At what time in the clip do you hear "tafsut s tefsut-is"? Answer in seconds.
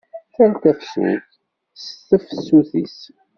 0.61-2.99